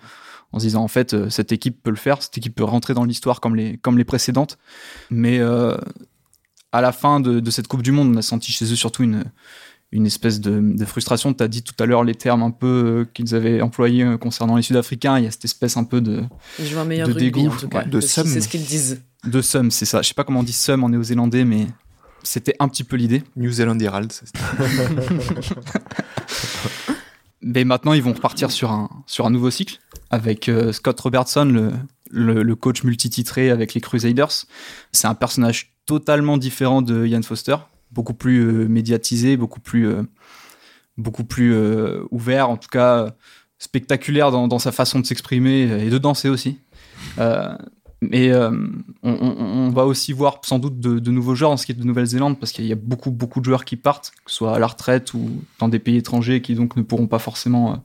[0.53, 3.05] en, se disant en fait cette équipe peut le faire, cette équipe peut rentrer dans
[3.05, 4.59] l'histoire comme les, comme les précédentes.
[5.11, 5.39] Mais
[6.73, 9.25] à la fin de, cette Coupe du Monde, on a senti chez eux surtout une,
[9.93, 11.33] une espèce de, frustration.
[11.33, 14.19] Tu as dit tout à l'heure les termes un peu euh, qu'ils avaient employés euh,
[14.19, 15.19] concernant les Sud-Africains.
[15.19, 16.23] Il y a cette espèce un peu de,
[16.59, 17.49] Je un meilleur de dégoût.
[17.49, 18.27] En tout cas, de somme.
[18.27, 19.03] C'est ce qu'ils disent.
[19.25, 20.03] De somme, c'est ça.
[20.03, 21.67] Je sais pas comment on dit somme en néo-zélandais, mais
[22.23, 23.23] c'était un petit peu l'idée.
[23.37, 24.13] New Zealand Herald.
[27.43, 31.47] mais maintenant, ils vont repartir sur un, sur un nouveau cycle avec euh, Scott Robertson,
[31.47, 31.73] le,
[32.11, 34.45] le, le coach multititré avec les Crusaders.
[34.93, 37.57] C'est un personnage totalement différent de Ian Foster,
[37.93, 40.03] beaucoup plus euh, médiatisé, beaucoup plus, euh,
[40.99, 43.15] beaucoup plus euh, ouvert, en tout cas
[43.59, 46.59] spectaculaire dans, sa façon de s'exprimer et de danser aussi.
[48.01, 48.33] mais
[49.03, 52.39] on, va aussi voir sans doute de, nouveaux joueurs en ce qui est de Nouvelle-Zélande
[52.39, 54.69] parce qu'il y a beaucoup beaucoup de joueurs qui partent, que ce soit à la
[54.69, 57.83] retraite ou dans des pays étrangers qui donc ne pourront pas forcément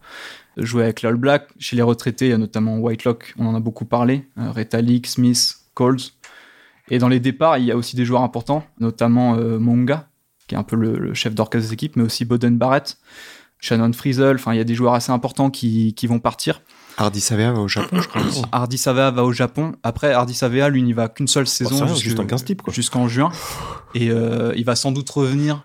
[0.58, 1.48] jouer avec l'All Black.
[1.58, 5.56] Chez les retraités, il y a notamment Whitelock, on en a beaucoup parlé, Retalik, Smith,
[5.74, 5.98] Coles.
[6.90, 10.10] Et dans les départs, il y a aussi des joueurs importants, notamment euh, Monga,
[10.48, 12.98] qui est un peu le, chef d'orchestre des équipes, mais aussi Boden Barrett,
[13.60, 14.36] Shannon Friesel.
[14.36, 16.62] Enfin, il y a des joueurs assez importants qui, qui vont partir.
[16.98, 18.22] Hardy Savea va au Japon, je crois.
[18.52, 19.74] Hardy Savea va au Japon.
[19.82, 21.88] Après, Hardy Savea, lui, n'y va qu'une seule saison.
[22.72, 23.32] Jusqu'en juin.
[23.96, 25.64] Et euh, il va sans doute revenir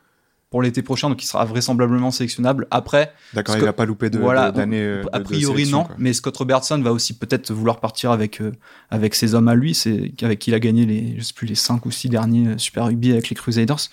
[0.51, 2.67] pour l'été prochain, donc il sera vraisemblablement sélectionnable.
[2.71, 4.81] Après, d'accord, il va pas louper de voilà, d'année.
[4.81, 8.53] Euh, a priori non, mais Scott Robertson va aussi peut-être vouloir partir avec euh,
[8.91, 11.47] avec ses hommes à lui, c'est avec qui il a gagné les je sais plus
[11.47, 13.91] les cinq ou six derniers euh, Super Rugby avec les Crusaders.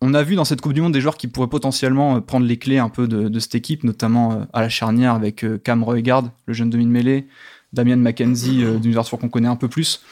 [0.00, 2.58] On a vu dans cette Coupe du Monde des joueurs qui pourraient potentiellement prendre les
[2.58, 6.68] clés un peu de, cette équipe, notamment à la charnière avec Cam Roygard, le jeune
[6.68, 7.28] demi-mêlée,
[7.72, 10.02] Damien McKenzie d'une version qu'on connaît un peu plus.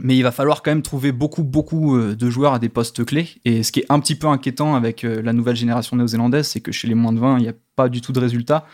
[0.00, 3.04] Mais il va falloir quand même trouver beaucoup, beaucoup euh, de joueurs à des postes
[3.04, 3.28] clés.
[3.44, 6.60] Et ce qui est un petit peu inquiétant avec euh, la nouvelle génération néo-zélandaise, c'est
[6.60, 8.64] que chez les moins de 20, il n'y a pas du tout de résultats.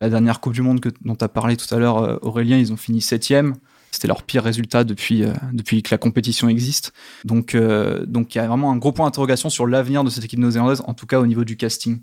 [0.00, 2.72] La dernière Coupe du Monde dont tu as parlé tout à l'heure, euh, Aurélien, ils
[2.72, 3.54] ont fini septième.
[3.90, 6.94] C'était leur pire résultat depuis, que la compétition existe.
[7.24, 10.82] Donc il y a vraiment un gros point d'interrogation sur l'avenir de cette équipe néo-zélandaise,
[10.86, 12.00] en tout cas au niveau du casting.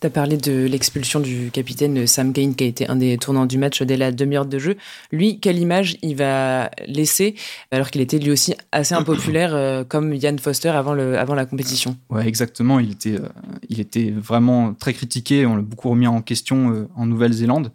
[0.00, 3.46] Tu as parlé de l'expulsion du capitaine Sam Gain, qui a été un des tournants
[3.46, 4.76] du match dès la demi-heure de jeu.
[5.12, 7.36] Lui, quelle image il va laisser,
[7.70, 11.46] alors qu'il était lui aussi assez impopulaire, euh, comme Ian Foster avant, le, avant la
[11.46, 11.96] compétition?
[12.10, 12.80] Ouais, exactement.
[12.80, 13.28] Il était, euh,
[13.68, 15.46] il était vraiment très critiqué.
[15.46, 17.72] On l'a beaucoup remis en question euh, en Nouvelle-Zélande.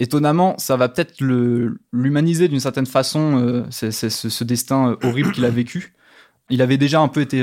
[0.00, 1.20] Étonnamment, ça va peut-être
[1.92, 5.94] l'humaniser d'une certaine façon, ce, destin horrible qu'il a vécu.
[6.50, 7.40] Il avait déjà un peu été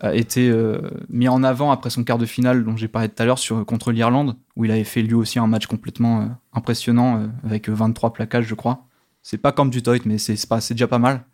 [0.00, 0.78] a été euh,
[1.08, 3.64] mis en avant après son quart de finale dont j'ai parlé tout à l'heure sur
[3.64, 7.68] contre l'Irlande où il avait fait lui aussi un match complètement euh, impressionnant euh, avec
[7.68, 8.84] 23 plaquages je crois.
[9.22, 11.24] C'est pas comme du Toit mais c'est pas c'est déjà pas mal.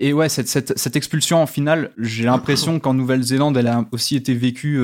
[0.00, 4.16] Et ouais cette, cette, cette expulsion en finale, j'ai l'impression qu'en Nouvelle-Zélande elle a aussi
[4.16, 4.80] été vécue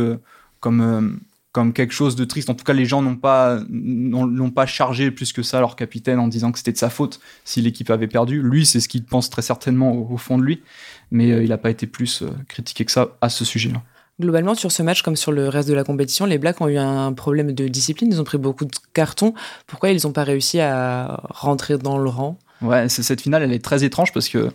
[0.61, 1.21] comme
[1.55, 2.51] comme quelque chose de triste.
[2.51, 6.19] En tout cas, les gens n'ont pas n'ont pas chargé plus que ça leur capitaine
[6.19, 8.43] en disant que c'était de sa faute si l'équipe avait perdu.
[8.43, 10.63] Lui, c'est ce qu'il pense très certainement au, fond de lui,
[11.11, 13.83] mais euh, il n'a pas été plus euh, critiqué que ça à ce sujet-là.
[14.21, 16.77] Globalement, sur ce match, comme sur le reste de la compétition, les Blacks ont eu
[16.79, 18.13] un problème de discipline.
[18.13, 19.35] Ils ont pris beaucoup de cartons.
[19.67, 22.39] Pourquoi ils n'ont pas réussi à rentrer dans le rang?
[22.63, 24.51] Ouais, cette finale, elle est très étrange parce que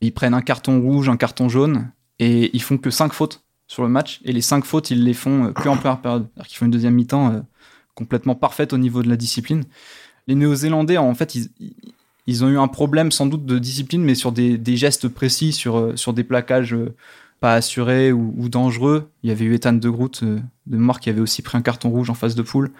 [0.00, 3.82] ils prennent un carton rouge, un carton jaune, et ils font que 5 fautes sur
[3.82, 4.20] le match.
[4.24, 6.26] Et les cinq fautes, ils les font euh, que en première période.
[6.34, 7.40] C'est-à-dire qu'ils font une deuxième mi-temps euh,
[7.94, 9.64] complètement parfaite au niveau de la discipline.
[10.26, 11.48] Les Néo-Zélandais, en fait, ils,
[12.44, 15.96] ont eu un problème sans doute de discipline, mais sur des, gestes précis, sur, euh,
[15.96, 16.76] sur des plaquages
[17.40, 19.10] pas assurés ou, dangereux.
[19.22, 21.90] Il y avait eu Ethan de Groot de mémoire qui avait aussi pris un carton
[21.90, 22.72] rouge en face de poule.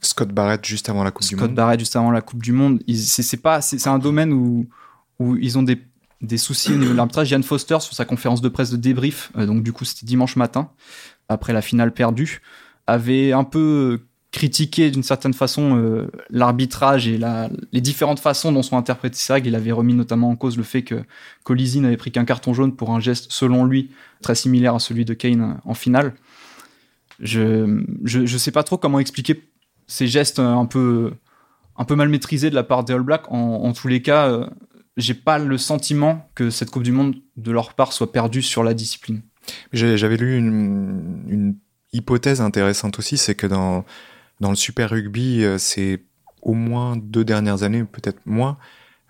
[0.00, 1.44] Scott Barrett juste avant la Coupe du Monde.
[1.44, 2.82] Scott Barrett juste avant la Coupe du Monde.
[2.92, 4.66] C'est pas, c'est un domaine où,
[5.20, 5.80] où ils ont des
[6.22, 7.30] des soucis au niveau de l'arbitrage.
[7.30, 10.36] Yann Foster, sur sa conférence de presse de débrief, euh, donc du coup c'était dimanche
[10.36, 10.70] matin,
[11.28, 12.40] après la finale perdue,
[12.86, 17.20] avait un peu critiqué d'une certaine façon euh, l'arbitrage et
[17.70, 19.48] les différentes façons dont sont interprétées ces règles.
[19.48, 21.04] Il avait remis notamment en cause le fait que
[21.44, 23.90] Colisi n'avait pris qu'un carton jaune pour un geste, selon lui,
[24.22, 26.14] très similaire à celui de Kane en finale.
[27.20, 29.44] Je ne sais pas trop comment expliquer
[29.86, 31.12] ces gestes un peu,
[31.76, 33.30] un peu mal maîtrisés de la part des All Blacks.
[33.30, 34.46] En, tous les cas, euh,
[34.96, 38.64] j'ai pas le sentiment que cette Coupe du Monde, de leur part, soit perdue sur
[38.64, 39.20] la discipline.
[39.72, 41.56] J'avais lu une, une
[41.92, 43.84] hypothèse intéressante aussi, c'est que dans
[44.42, 46.02] dans le Super Rugby, euh, c'est
[46.42, 48.58] au moins deux dernières années, peut-être moins,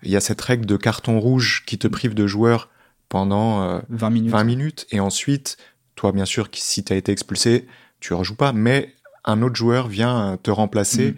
[0.03, 2.69] il y a cette règle de carton rouge qui te prive de joueurs
[3.09, 4.31] pendant 20 euh, minutes.
[4.31, 4.87] 20 minutes.
[4.91, 5.57] Et ensuite,
[5.95, 7.67] toi, bien sûr, si tu as été expulsé,
[7.99, 8.93] tu rejoues pas, mais
[9.25, 11.11] un autre joueur vient te remplacer.
[11.11, 11.15] Mm.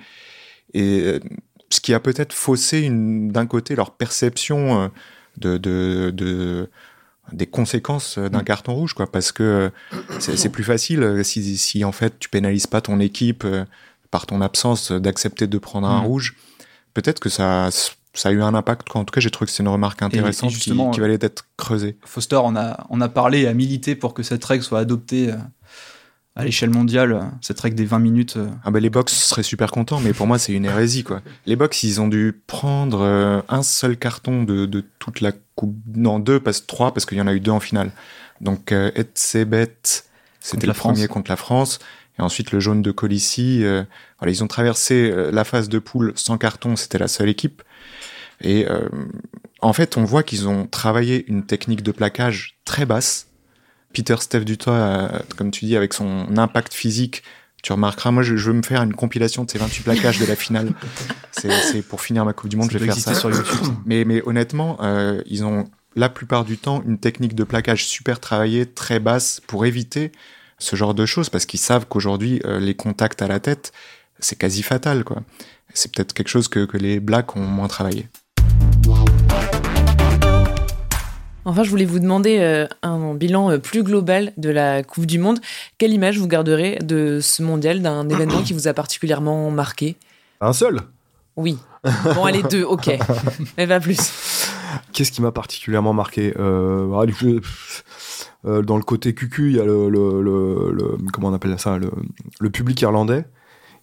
[0.75, 1.19] Et euh,
[1.69, 4.91] ce qui a peut-être faussé d'un côté leur perception
[5.37, 6.69] de, de,
[7.33, 8.45] des conséquences d'un mm.
[8.45, 9.71] carton rouge, quoi, parce que
[10.19, 13.45] c'est plus facile si, si, en fait tu pénalises pas ton équipe
[14.11, 16.05] par ton absence d'accepter de prendre un mm.
[16.05, 16.35] rouge,
[16.93, 17.69] peut-être que ça,
[18.13, 18.87] ça a eu un impact.
[18.95, 21.97] En tout cas, j'ai trouvé que c'est une remarque intéressante qui, qui, valait d'être creusée.
[22.05, 25.31] Foster on a, on a parlé et a milité pour que cette règle soit adoptée
[25.31, 25.37] euh,
[26.35, 28.37] à l'échelle mondiale, cette règle des 20 minutes.
[28.37, 28.49] Euh.
[28.63, 31.21] Ah bah les box seraient super contents, mais pour moi c'est une hérésie quoi.
[31.45, 35.77] Les box ils ont dû prendre euh, un seul carton de, de, toute la coupe,
[35.95, 37.91] non deux, parce trois parce qu'il y en a eu deux en finale.
[38.41, 39.77] Donc euh, Etsebet,
[40.41, 41.79] c'était le premier contre la France.
[42.19, 43.83] Et ensuite, le jaune de Colissi, euh,
[44.19, 47.61] voilà, ils ont traversé euh, la phase de poule sans carton, c'était la seule équipe.
[48.41, 48.89] Et euh,
[49.61, 53.27] en fait, on voit qu'ils ont travaillé une technique de plaquage très basse.
[53.93, 57.23] Peter Steph Dutoit, comme tu dis, avec son impact physique,
[57.65, 60.25] tu remarqueras, moi, je, je, veux me faire une compilation de ces 28 plaquages de
[60.27, 60.71] la finale.
[61.31, 63.15] C'est pour finir ma Coupe du Monde, je vais faire ça.
[63.15, 63.73] sur YouTube.
[63.87, 68.19] Mais, mais honnêtement, euh, ils ont la plupart du temps une technique de plaquage super
[68.19, 70.11] travaillée, très basse, pour éviter
[70.57, 73.71] ce genre de choses parce qu'ils savent qu'aujourd'hui euh, les contacts à la tête
[74.19, 75.21] c'est quasi fatal quoi.
[75.73, 78.07] C'est peut-être quelque chose que, que les Blacks ont moins travaillé.
[81.47, 85.19] Enfin, je voulais vous demander euh, un bilan euh, plus global de la Coupe du
[85.19, 85.39] Monde.
[85.77, 89.95] Quelle image vous garderez de ce mondial, d'un événement qui vous a particulièrement marqué?
[90.41, 90.79] Un seul?
[91.35, 91.59] Oui.
[92.15, 92.97] Bon, allez, deux, ok.
[93.57, 93.99] Mais pas plus.
[94.91, 96.33] Qu'est-ce qui m'a particulièrement marqué?
[96.39, 97.05] Euh, ah,
[98.45, 101.77] euh, dans le côté cucu, il y a le, le, le, comment on appelle ça,
[101.77, 103.25] le, public irlandais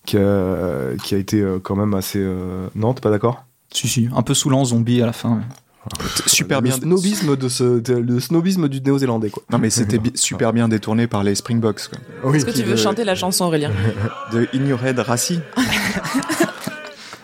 [0.04, 2.20] qui a, qui a été euh, quand même assez.
[2.20, 2.68] Euh...
[2.74, 3.44] Non, t'es pas d'accord?
[3.72, 5.40] Si, si, un peu saoulant zombie à la fin.
[6.26, 6.76] Super bien.
[6.76, 9.42] Le snobisme, de ce, le snobisme du néo-zélandais, quoi.
[9.50, 12.34] Non, mais c'était super bien détourné par les Springboks, quoi.
[12.34, 13.72] Est-ce que tu veux chanter la chanson, Aurélien?
[14.32, 15.40] De In Your Head Rassi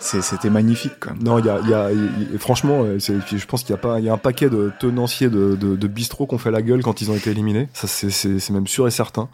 [0.09, 1.07] c'était magnifique.
[1.21, 1.91] Non, il y a,
[2.39, 5.31] franchement, euh, je pense qu'il y a pas, il y a un paquet de tenanciers
[5.31, 7.69] de, de, de bistrots fait la gueule quand ils ont été éliminés.
[7.73, 9.29] Ça, c'est même sûr et certain.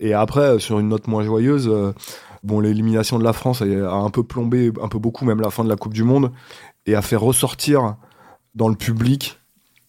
[0.00, 1.92] Et après, euh, sur une note moins joyeuse, euh,
[2.42, 5.64] bon, l'élimination de la France a un peu plombé, un peu beaucoup même la fin
[5.64, 6.32] de la Coupe du Monde,
[6.86, 7.96] et a fait ressortir
[8.54, 9.38] dans le public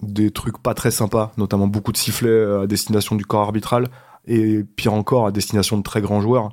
[0.02, 3.88] des trucs pas très sympas, notamment beaucoup de sifflets à destination du corps arbitral,
[4.28, 6.50] et pire encore à destination de très grands joueurs.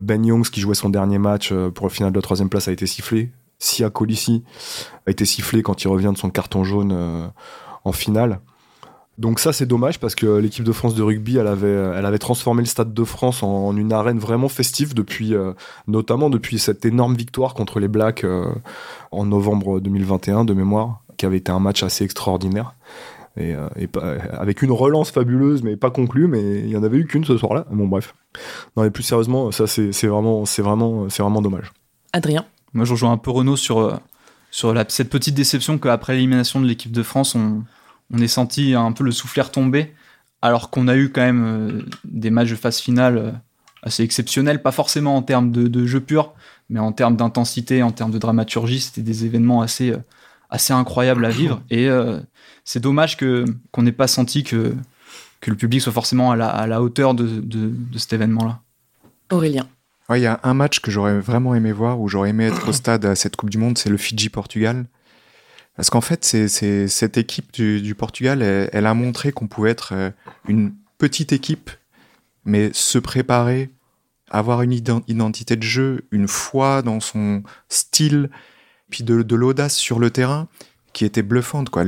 [0.00, 2.68] Ben Youngs, qui jouait son dernier match euh, pour le final de la troisième place,
[2.68, 3.30] a été sifflé.
[3.58, 4.44] Sia Colissi
[5.06, 7.26] a été sifflé quand il revient de son carton jaune euh,
[7.84, 8.40] en finale.
[9.18, 12.60] Donc ça c'est dommage parce que l'équipe de France de rugby elle avait avait transformé
[12.60, 15.54] le stade de France en, une arène vraiment festive depuis euh,
[15.88, 18.26] notamment depuis cette énorme victoire contre les Blacks
[19.12, 22.75] en novembre 2021 de mémoire qui avait été un match assez extraordinaire
[23.36, 23.54] et,
[24.32, 27.36] avec une relance fabuleuse mais pas conclue mais il y en avait eu qu'une ce
[27.36, 28.14] soir-là bon bref
[28.76, 31.72] non, mais plus sérieusement, ça c'est vraiment, c'est vraiment, c'est vraiment dommage.
[32.12, 32.44] Adrien.
[32.72, 33.96] Moi, je rejoins un peu Renault sur euh,
[34.50, 37.62] sur la, cette petite déception qu'après l'élimination de l'équipe de France, on,
[38.12, 39.94] on ait senti un peu le soufflet retomber,
[40.42, 43.30] alors qu'on a eu quand même euh, des matchs de phase finale euh,
[43.82, 46.34] assez exceptionnels, pas forcément en termes de, de jeu pur,
[46.68, 49.94] mais en termes d'intensité, en termes de dramaturgie, c'était des événements assez
[50.50, 51.62] assez incroyables à vivre.
[51.70, 51.88] Et
[52.64, 54.74] c'est dommage que qu'on n'ait pas senti que
[55.40, 58.60] que le public soit forcément à la, hauteur de, cet événement-là.
[59.30, 59.68] Aurélien.
[60.14, 62.72] Il y a un match que j'aurais vraiment aimé voir, où j'aurais aimé être au
[62.72, 64.86] stade à cette Coupe du Monde, c'est le Fidji-Portugal.
[65.74, 70.10] Parce qu'en fait, c'est cette équipe du, Portugal, elle, a montré qu'on pouvait être euh,
[70.48, 71.70] une petite équipe,
[72.44, 73.70] mais se préparer,
[74.30, 78.30] avoir une identité de jeu, une foi dans son style,
[78.90, 80.48] puis de, de l'audace sur le terrain,
[80.92, 81.70] qui était bluffante.
[81.70, 81.84] Quoi.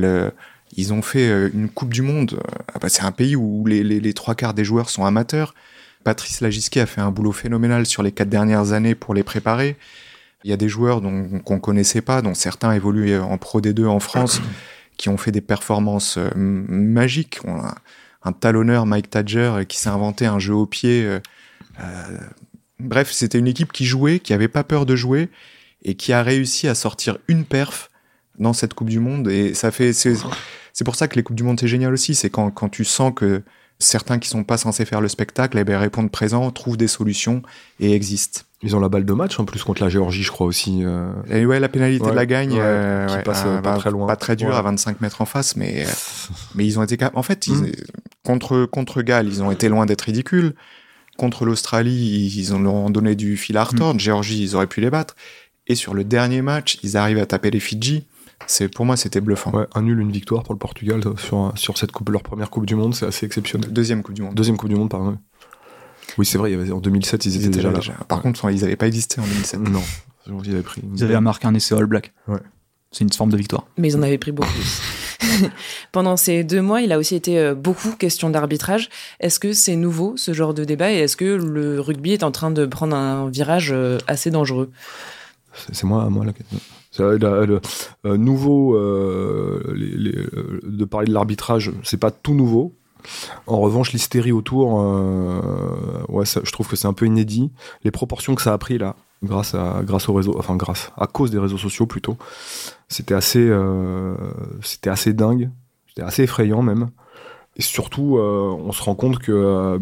[0.75, 2.39] Ils ont fait euh, une Coupe du Monde.
[2.73, 5.53] Ah bah, c'est un pays où les, trois quarts des joueurs sont amateurs.
[6.03, 9.77] Patrice Lagisquet a fait un boulot phénoménal sur les quatre dernières années pour les préparer.
[10.43, 13.87] Il y a des joueurs dont qu'on connaissait pas, dont certains évoluent en Pro D2
[13.87, 14.41] en France,
[14.97, 17.39] qui ont fait des performances euh, magiques.
[18.23, 21.19] un, talonneur, Mike Tadger, qui s'est inventé un jeu au pied euh,
[22.79, 25.29] Bref, c'était une équipe qui jouait, qui avait pas peur de jouer
[25.83, 27.89] et qui a réussi à sortir une perf
[28.37, 29.27] dans cette Coupe du Monde.
[29.29, 30.15] Et ça fait, c'est,
[30.85, 32.15] pour ça que les Coupes du Monde c'est génial aussi.
[32.15, 33.41] C'est quand, quand tu sens que
[33.79, 37.41] certains qui sont pas censés faire le spectacle, eh ben, répondent présent, trouvent des solutions
[37.79, 38.41] et existent.
[38.61, 40.81] Ils ont la balle de match en plus contre la Géorgie, je crois aussi.
[40.83, 41.13] euh.
[41.29, 43.71] Et ouais, la pénalité Ouais, de la gagne, ouais, euh, qui ouais, passe, euh, pas
[43.75, 44.05] bah, très loin.
[44.05, 45.89] Pas très dur à 25 mètres en face, mais, euh,
[46.55, 46.97] mais ils ont été.
[47.13, 47.71] En fait, ils- Mm.
[48.25, 50.55] contre, contre Galles, ils ont été loin d'être ridicules.
[51.17, 53.99] Contre l'Australie, ils en leur ont donné du fil à retordre.
[53.99, 55.15] Géorgie, ils auraient pu les battre.
[55.69, 58.05] Et sur le dernier match, ils arrivent à taper les Fidji.
[58.47, 59.51] C'est, pour moi, c'était bluffant.
[59.51, 62.65] Ouais, un nul, une victoire pour le Portugal sur, sur cette coupe, leur première Coupe
[62.65, 63.71] du Monde, c'est assez exceptionnel.
[63.71, 64.33] Deuxième Coupe du Monde.
[64.33, 65.17] Deuxième Coupe du Monde, pardon.
[66.17, 67.79] Oui, c'est vrai, en 2007, ils, Ils étaient, déjà là.
[68.07, 69.59] Par contre, ils n'avaient pas existé en 2007.
[69.59, 69.83] Non,
[70.43, 70.81] ils avaient pris.
[70.81, 72.13] une Ils avaient marqué un essai All Black.
[72.27, 72.39] Ouais.
[72.91, 73.67] C'est une forme de victoire.
[73.77, 74.49] Mais ils en avaient pris beaucoup.
[75.91, 78.89] Pendant ces deux mois, il a aussi été euh, beaucoup question d'arbitrage.
[79.19, 82.31] Est-ce que c'est nouveau, ce genre de débat, et est-ce que le rugby est en
[82.31, 84.71] train de prendre un virage euh, assez dangereux?
[85.53, 86.33] C'est moi, moi la
[86.99, 87.61] euh, la- le,
[88.05, 89.73] euh, nouveau, euh,
[90.63, 92.73] de parler de l'arbitrage, c'est pas tout nouveau.
[93.47, 94.73] En revanche, l'hystérie autour,
[96.09, 97.49] ouais, je trouve que c'est un peu inédit.
[97.83, 101.07] Les proportions que ça a pris là, grâce à, grâce au réseau, enfin grâce, à
[101.07, 102.17] cause des réseaux sociaux plutôt,
[102.89, 103.49] c'était assez,
[104.61, 105.49] c'était assez dingue,
[105.87, 106.89] c'était assez effrayant même.
[107.55, 109.79] Et surtout, on se rend compte que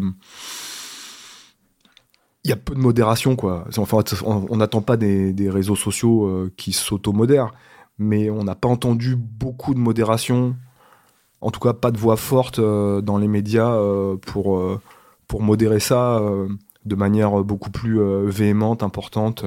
[2.48, 3.66] il y a peu de modération, quoi.
[3.76, 7.52] Enfin, on n'attend pas des, réseaux sociaux euh, qui s'automodèrent,
[7.98, 10.56] mais on n'a pas entendu beaucoup de modération,
[11.42, 14.62] en tout cas pas de voix forte euh, dans les médias euh, pour,
[15.26, 16.22] pour modérer ça
[16.86, 19.44] de manière beaucoup plus véhémente, importante.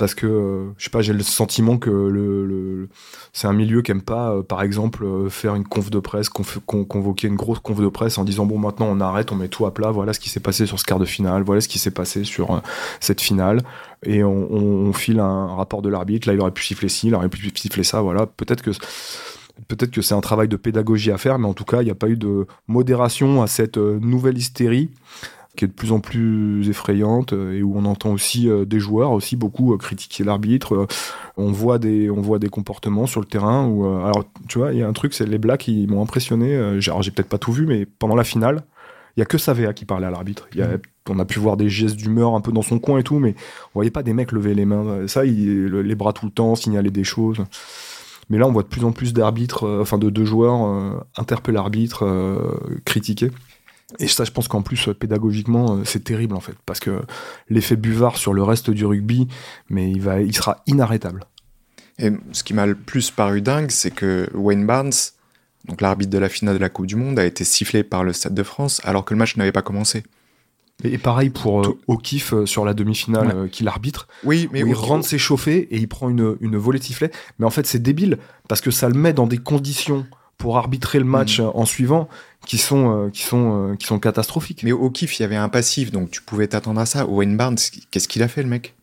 [0.00, 2.88] Parce que, euh, je sais pas, j'ai le sentiment que le,
[3.34, 6.30] c'est un milieu qui aime pas, euh, par exemple, euh, faire une conf de presse,
[6.30, 9.66] convoquer une grosse conf de presse en disant bon maintenant on arrête, on met tout
[9.66, 11.78] à plat, voilà ce qui s'est passé sur ce quart de finale, voilà ce qui
[11.78, 12.62] s'est passé sur
[12.98, 13.60] cette finale,
[14.02, 17.28] et on, file un rapport de l'arbitre, là il aurait pu siffler ci, il aurait
[17.28, 18.70] pu siffler ça, voilà, peut-être que
[19.68, 21.90] peut-être que c'est un travail de pédagogie à faire, mais en tout cas il n'y
[21.90, 24.88] a pas eu de modération à cette nouvelle hystérie
[25.60, 28.80] qui est de plus en plus effrayante euh, et où on entend aussi euh, des
[28.80, 30.86] joueurs aussi beaucoup euh, critiquer l'arbitre.
[31.36, 34.78] On voit des on voit des comportements sur le terrain où alors tu vois il
[34.78, 36.56] y a un truc c'est les Blacks qui m'ont impressionné.
[36.56, 38.62] alors j'ai peut-être pas tout vu mais pendant la finale
[39.16, 40.48] il y a que Savea qui parlait à l'arbitre.
[40.54, 40.78] Il y a-
[41.10, 43.34] On a pu voir des gestes d'humeur un peu dans son coin et tout, mais
[43.74, 45.08] on voyait pas des mecs lever les mains.
[45.08, 47.38] Ça, il- les bras tout le temps, signaler des choses.
[48.28, 50.92] Mais là, on voit de plus en plus d'arbitres, euh, enfin de, de joueurs euh,
[51.16, 52.38] interpeller l'arbitre, euh,
[52.84, 53.30] critiquer.
[53.98, 57.00] Et ça, je pense qu'en plus, euh, pédagogiquement, euh, c'est terrible en fait, parce que
[57.48, 59.26] l'effet buvard sur le reste du rugby,
[59.68, 61.24] mais il, va, il sera inarrêtable.
[61.98, 64.92] Et ce qui m'a le plus paru dingue, c'est que Wayne Barnes,
[65.66, 68.12] donc l'arbitre de la finale de la Coupe du Monde, a été sifflé par le
[68.12, 70.02] Stade de France alors que le match n'avait pas commencé.
[70.82, 73.34] Et, pareil pour euh, Tout- O'Keefe euh, sur la demi-finale Ouais.
[73.34, 76.78] euh, qu'il arbitre, Oui, mais où il rentre s'échauffer et il prend une, une volée
[76.78, 77.10] de sifflet.
[77.38, 78.16] Mais en fait, c'est débile,
[78.48, 80.06] parce que ça le met dans des conditions
[80.38, 81.50] pour arbitrer le match Mm.
[81.52, 82.08] en suivant
[82.46, 84.62] qui sont, euh, qui sont, euh, qui sont catastrophiques.
[84.62, 87.06] Mais au kiff, il y avait un passif, donc tu pouvais t'attendre à ça.
[87.06, 87.56] Wayne Barnes,
[87.90, 88.74] qu'est-ce qu'il a fait, le mec?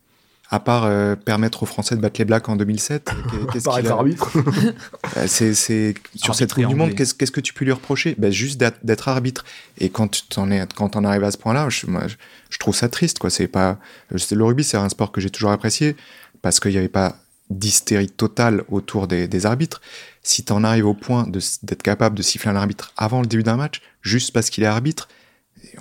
[0.49, 3.11] À part euh, permettre aux Français de battre les Blacks en 2007
[3.51, 4.31] qu'est-ce Par qu'il être a- arbitre.
[5.25, 8.15] C'est, c'est- Sur cette Coupe du Monde, qu'est-ce, qu'est-ce que tu peux lui reprocher?
[8.17, 9.43] Ben, Juste d'être, arbitre.
[9.77, 12.15] Et quand tu t'en, es, quand t'en arrives à ce point-là, je, moi, je,
[12.49, 13.19] je trouve ça triste.
[13.19, 13.29] Quoi.
[13.29, 13.77] C'est pas,
[14.09, 15.97] le rugby, c'est un sport que j'ai toujours apprécié
[16.41, 17.17] parce qu'il n'y avait pas
[17.49, 19.81] d'hystérie totale autour des, des arbitres.
[20.27, 23.43] Si t'en arrives au point de, d'être capable de siffler un arbitre avant le début
[23.43, 25.07] d'un match, juste parce qu'il est arbitre,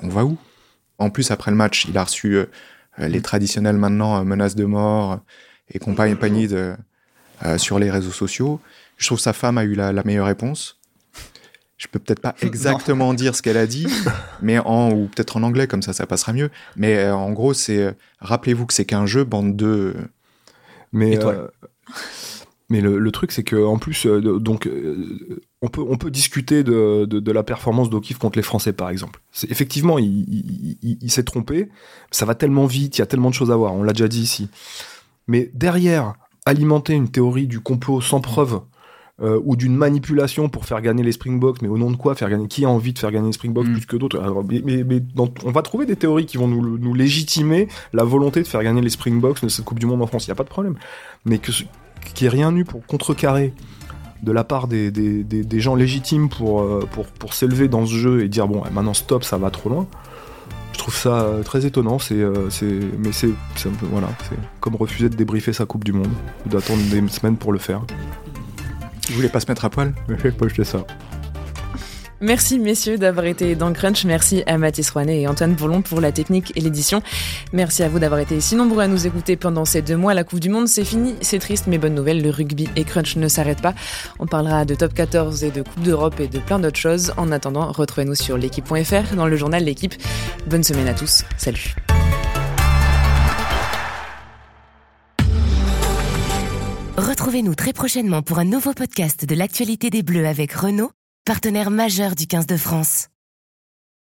[0.04, 0.38] on va où?
[0.98, 2.46] En plus, après le match, il a reçu euh,
[2.96, 5.16] les traditionnelles maintenant euh, menaces de mort euh,
[5.72, 6.76] et compagnie de,
[7.44, 8.60] euh, sur les réseaux sociaux.
[8.98, 10.78] Je trouve que sa femme a eu la, la meilleure réponse.
[11.76, 13.88] Je peux peut-être pas exactement dire ce qu'elle a dit,
[14.42, 16.50] mais en ou peut-être en anglais comme ça, ça passera mieux.
[16.76, 19.66] Mais euh, en gros, c'est euh, rappelez-vous que c'est qu'un jeu, bande de.
[19.96, 20.04] euh,
[20.92, 21.48] Mais, euh,
[22.68, 26.10] mais le, le truc, c'est que en plus, euh, donc, euh, on peut, on peut
[26.10, 29.20] discuter de, de, de la performance d'O'Keefe contre les Français, par exemple.
[29.48, 31.68] Effectivement, il, il- il- il s'est trompé.
[32.10, 33.72] Ça va tellement vite, il y a tellement de choses à voir.
[33.74, 34.48] On l'a déjà dit ici.
[35.28, 38.60] Mais derrière, alimenter une théorie du complot sans preuve.
[39.22, 42.28] euh, ou d'une manipulation pour faire gagner les Springboks, mais au nom de quoi faire
[42.28, 43.72] gagner Qui a envie de faire gagner les Springboks Mm.
[43.72, 44.20] plus que d'autres?
[44.46, 48.04] Mais, mais- mais dans- on va trouver des théories qui vont nous, nous légitimer la
[48.04, 50.26] volonté de faire gagner les Springboks de cette Coupe du Monde en France.
[50.26, 50.74] Il n'y a pas de problème
[51.24, 51.50] mais que
[52.20, 53.52] n'y ait rien eu pour contrecarrer
[54.22, 57.84] de la part des, des, des- des gens légitimes pour, euh, pour, pour s'élever dans
[57.86, 59.86] ce jeu et dire bon maintenant stop ça va trop loin.
[60.72, 64.08] Je trouve ça euh, très étonnant c'est euh, c'est mais c'est c'est un peu voilà
[64.28, 66.08] c'est comme refuser de débriefer sa coupe du monde
[66.44, 67.82] ou d'attendre des semaines pour le faire.
[69.08, 69.94] Vous voulez pas se mettre à poil?
[70.08, 70.84] Mais je sais pas je fais ça
[72.20, 74.04] Merci messieurs d'avoir été dans Crunch.
[74.04, 77.02] Merci à Mathis Rouanet et Antoine Bourlon pour la technique et l'édition.
[77.52, 80.14] Merci à vous d'avoir été si nombreux à nous écouter pendant ces deux mois.
[80.14, 83.16] La Coupe du Monde, c'est fini, c'est triste, mais bonne nouvelle, le rugby et Crunch
[83.16, 83.74] ne s'arrêtent pas.
[84.18, 87.12] On parlera de Top 14 et de Coupe d'Europe et de plein d'autres choses.
[87.16, 89.94] En attendant, retrouvez-nous sur l'équipe.fr dans le journal L'équipe.
[90.46, 91.24] Bonne semaine à tous.
[91.36, 91.74] Salut.
[96.96, 100.90] Retrouvez-nous très prochainement pour un nouveau podcast de l'actualité des Bleus avec Renault,
[101.26, 103.08] partenaire majeur du 15 de France.